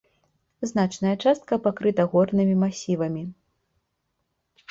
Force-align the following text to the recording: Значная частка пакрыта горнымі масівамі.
Значная 0.69 1.11
частка 1.25 1.53
пакрыта 1.67 2.07
горнымі 2.13 2.55
масівамі. 2.63 3.21